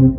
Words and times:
Sweet 0.00 0.16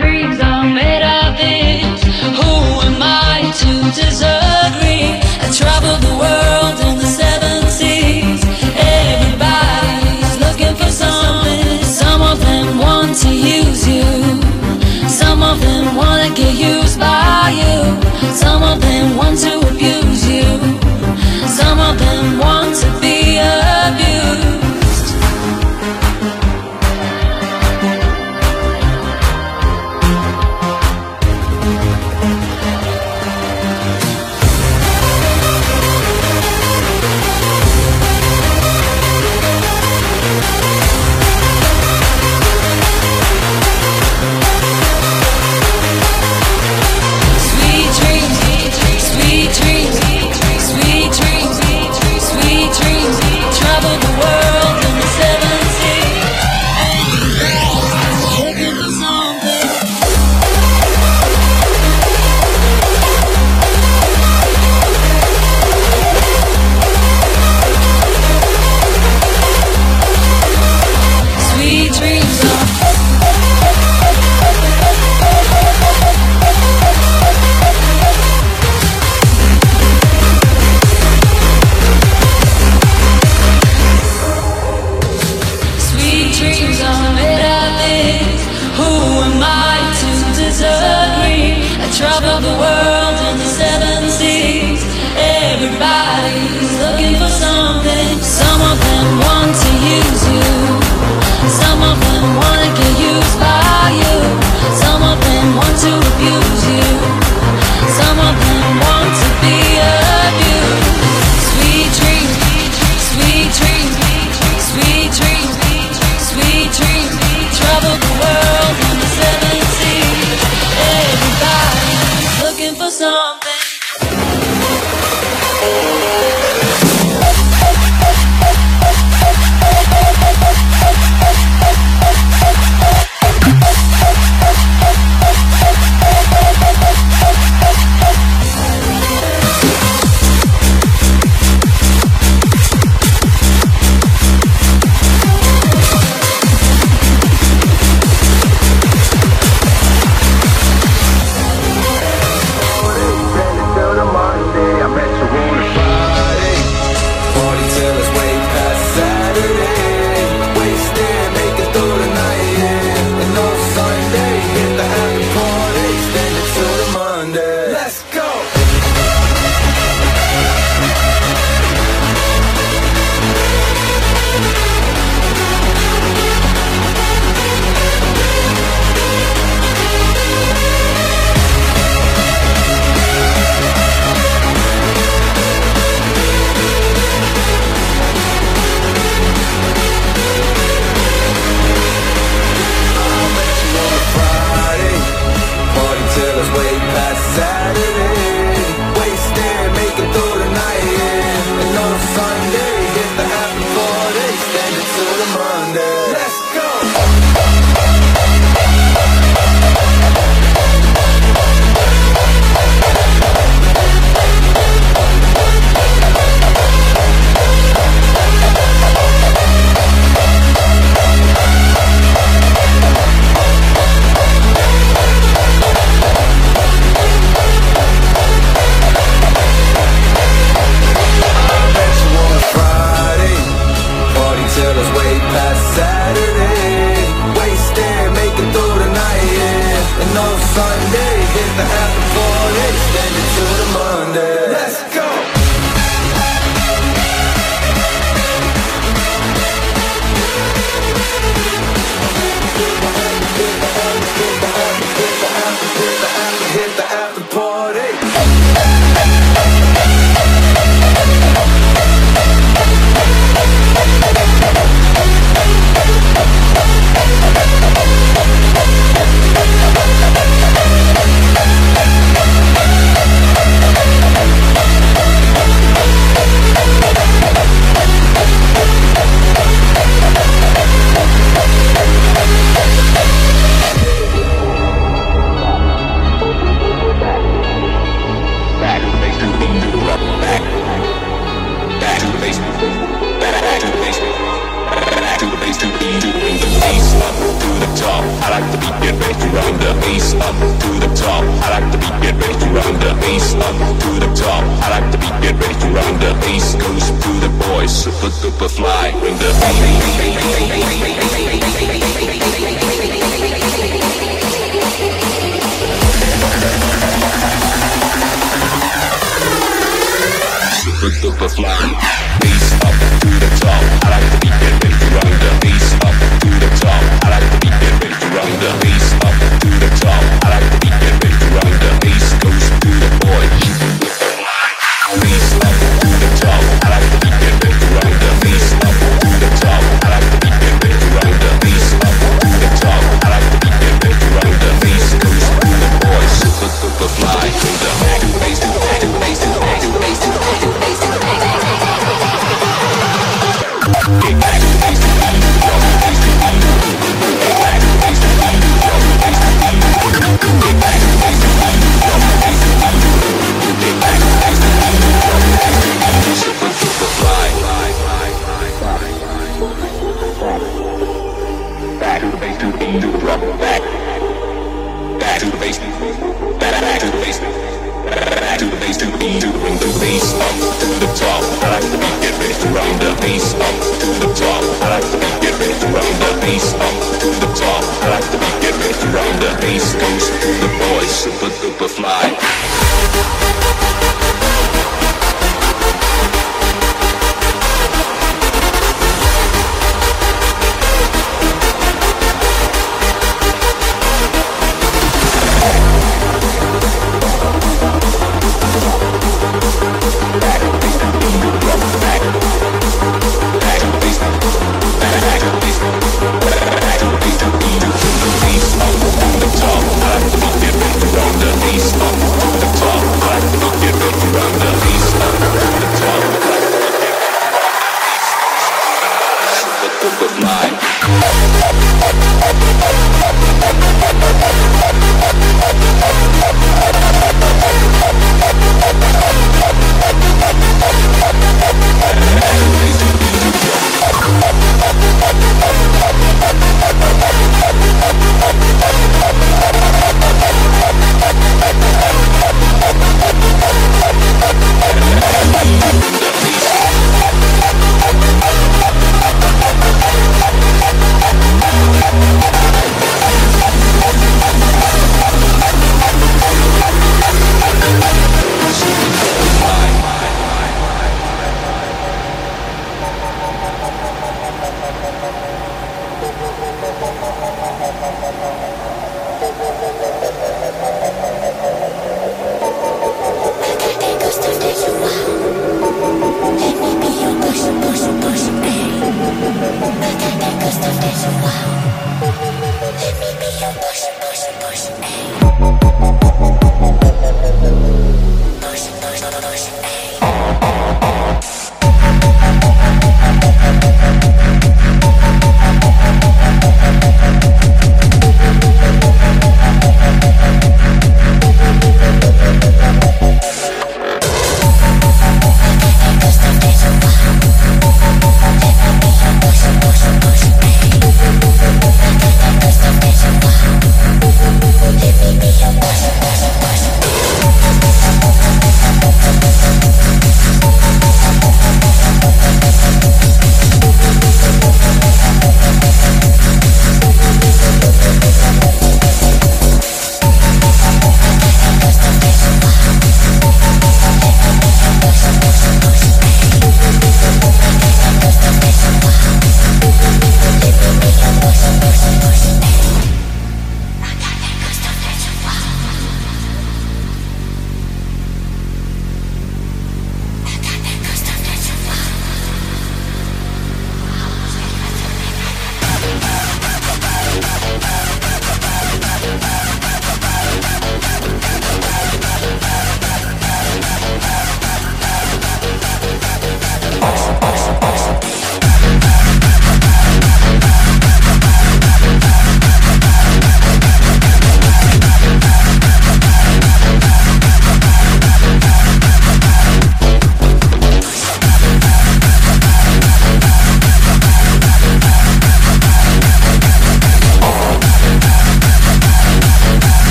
dreams 0.00 0.40
are 0.40 0.64
made 0.64 1.02
of 1.04 1.36
this. 1.36 2.02
Who 2.38 2.52
am 2.86 3.02
I 3.02 3.52
to 3.58 4.00
deserve? 4.00 4.33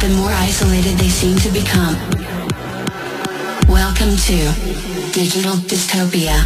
the 0.00 0.08
more 0.16 0.30
isolated 0.30 0.96
they 0.96 1.10
seem 1.10 1.36
to 1.36 1.50
become. 1.50 1.94
Welcome 3.68 4.16
to 4.16 5.12
Digital 5.12 5.52
Dystopia. 5.68 6.40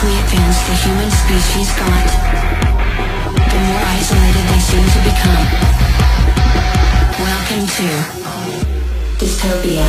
technologically 0.00 0.16
advanced 0.20 0.66
the 0.66 0.74
human 0.74 1.10
species 1.10 1.68
got, 1.76 2.08
the 3.50 3.58
more 3.66 3.82
isolated 3.84 4.44
they 4.48 4.60
seem 4.60 4.84
to 4.84 5.00
become. 5.04 5.46
Welcome 7.20 7.66
to 7.66 7.88
Dystopia. 9.18 9.88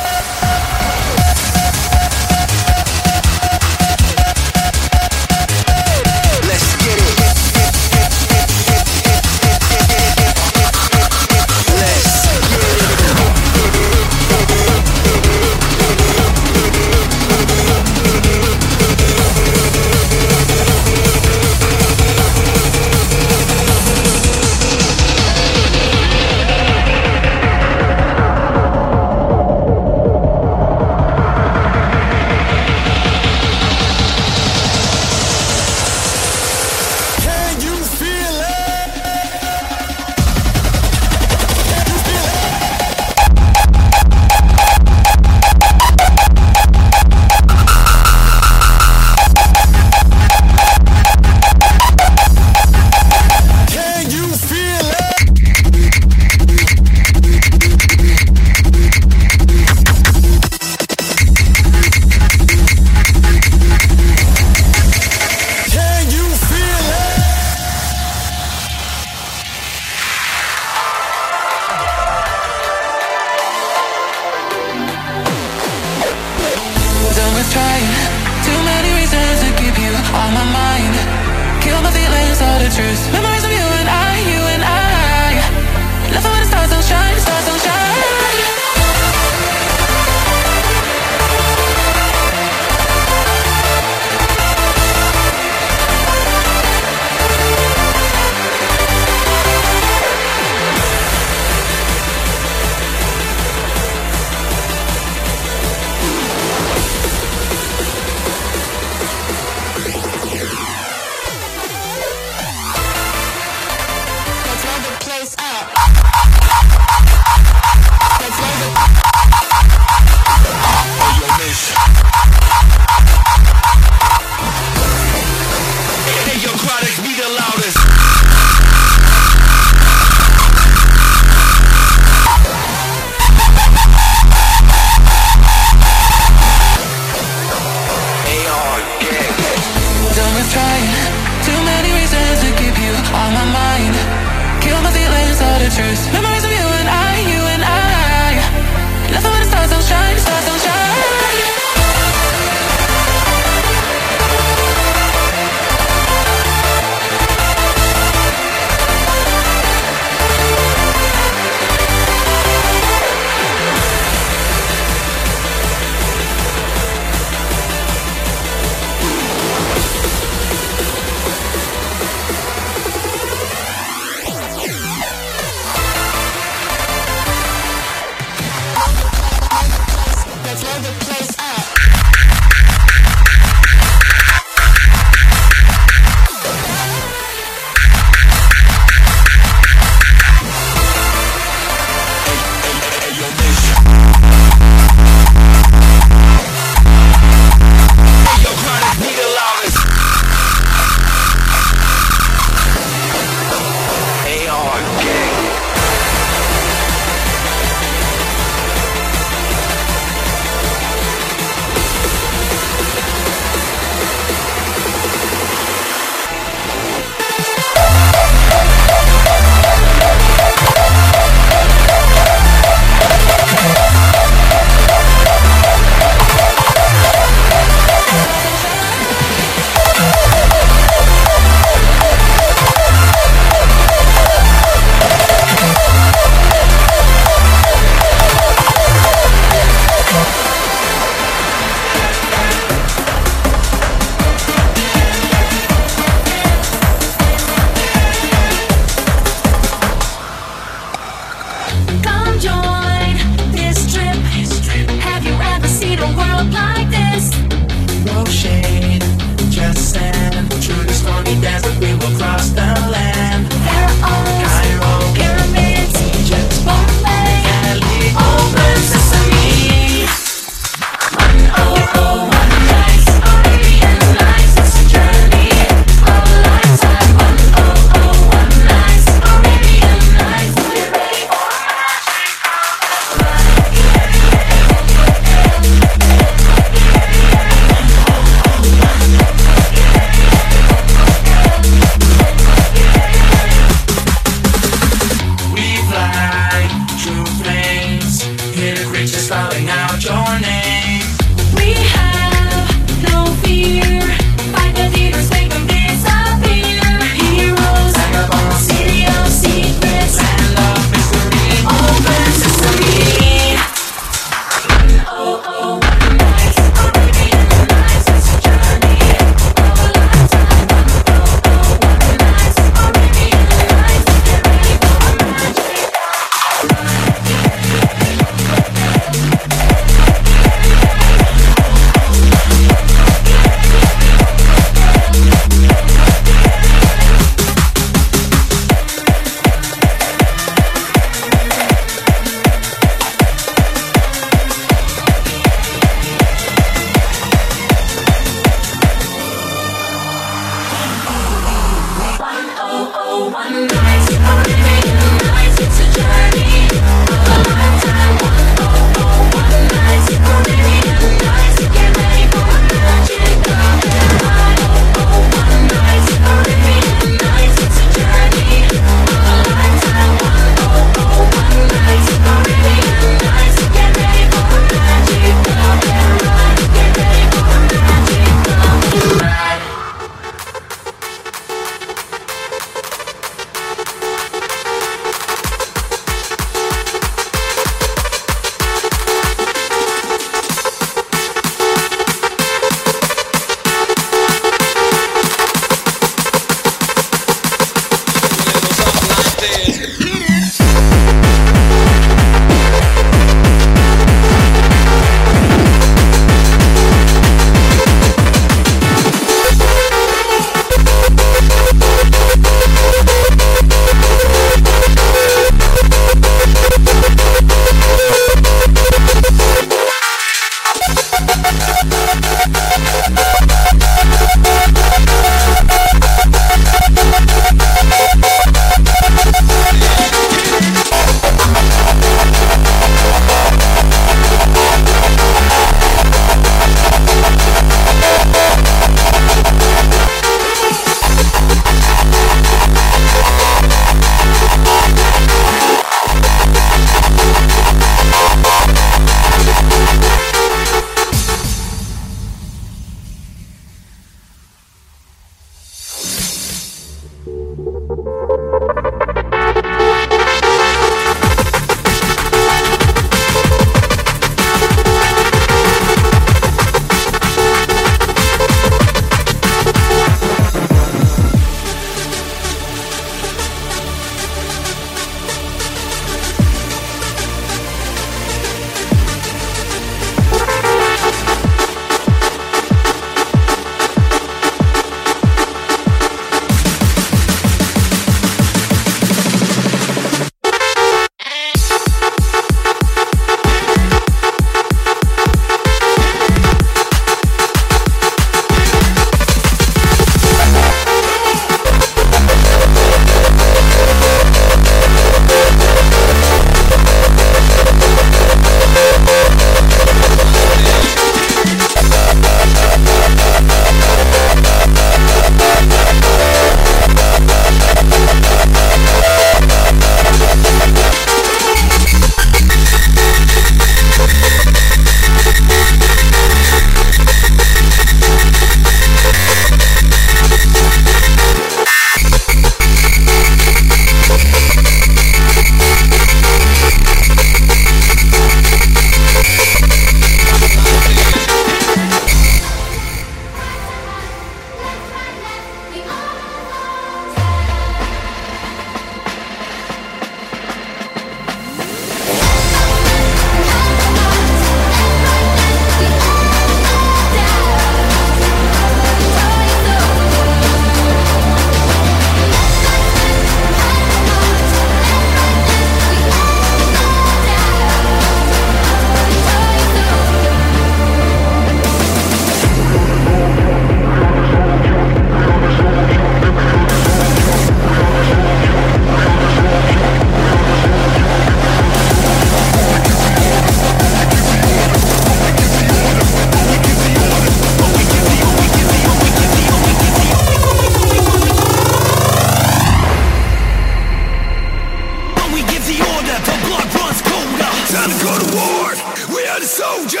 blood 596.50 596.74
runs 596.74 597.00
colder. 597.02 597.52
Time 597.70 597.90
to 597.90 597.98
go 598.04 598.12
to 598.18 598.28
war. 598.34 598.74
We 599.14 599.22
are 599.28 599.38
the 599.38 599.46
soldiers. 599.46 600.00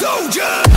Soldiers. 0.00 0.69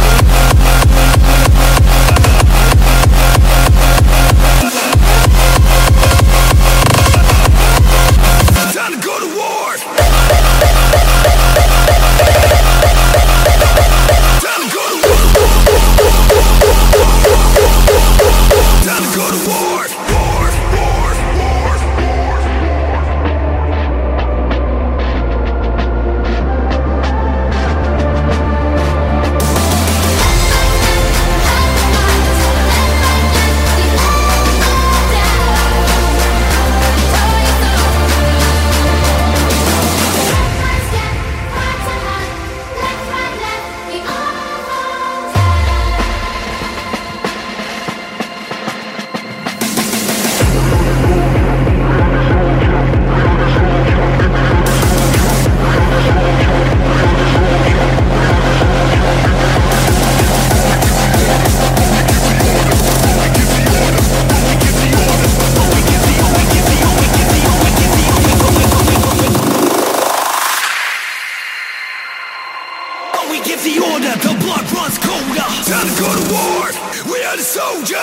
gotta 75.83 76.01
go 76.01 76.07
to 76.07 76.33
war. 76.33 76.67
We 77.11 77.23
are 77.23 77.35
the 77.35 77.43
soldiers. 77.43 77.97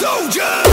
Soldiers. 0.00 0.65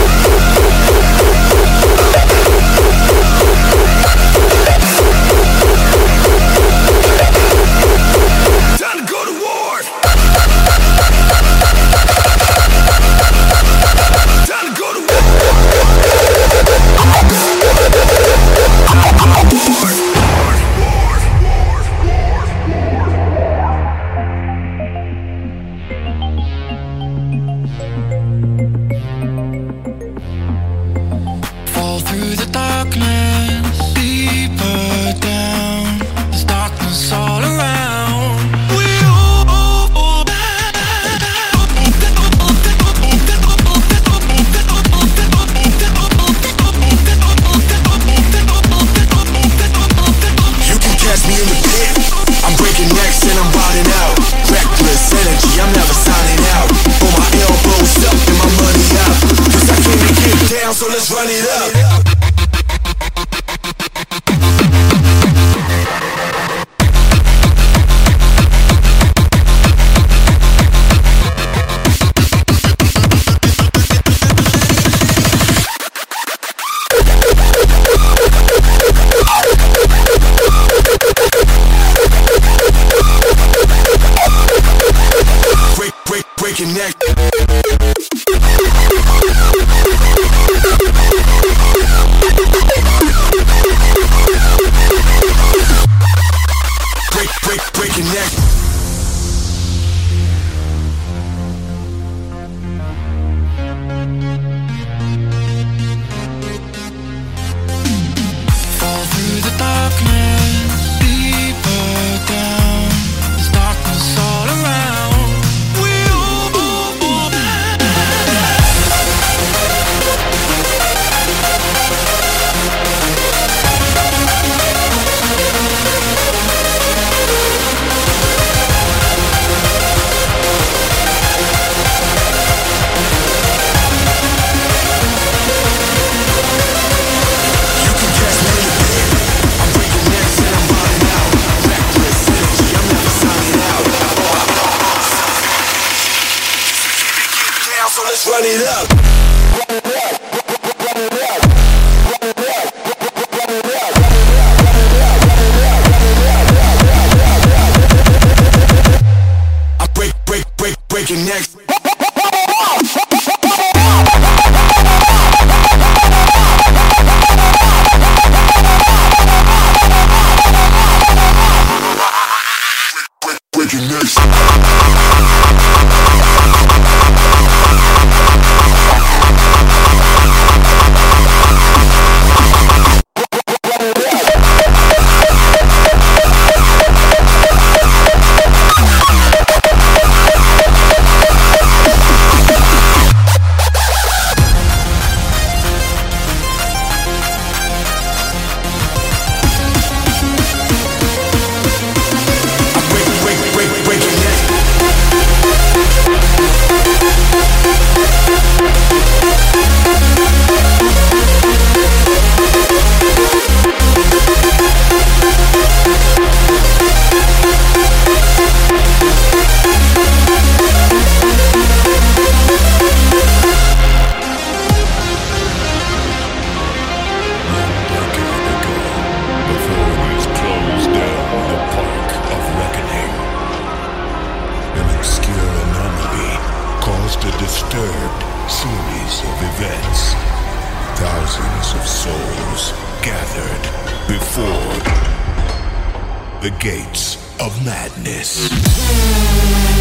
of 247.56 247.64
madness. 247.64 248.48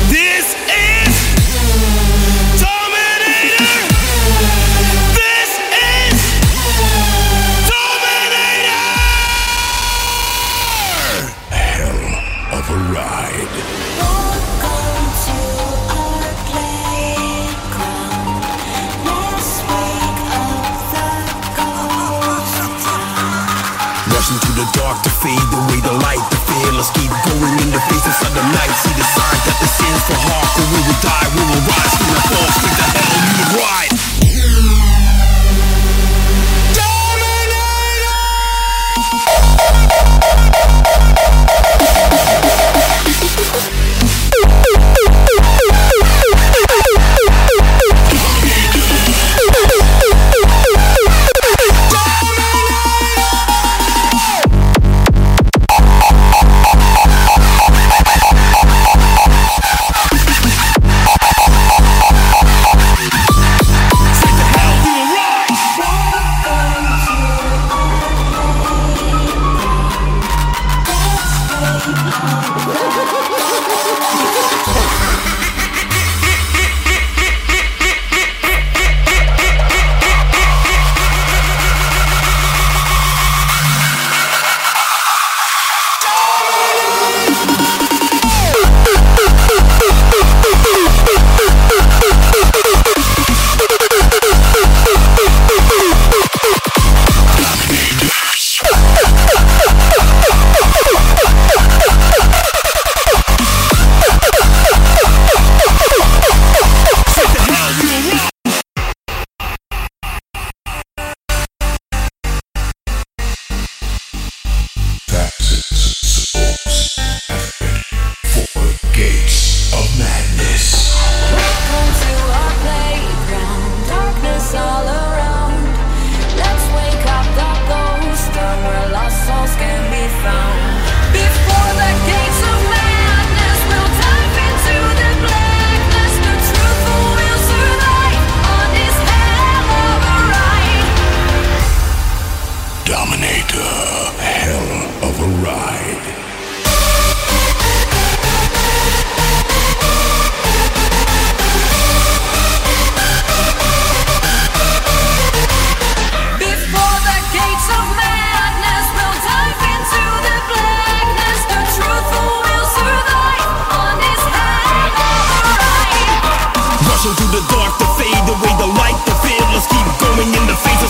This 0.09 0.62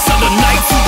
of 0.09 0.19
the 0.19 0.29
nights 0.41 0.82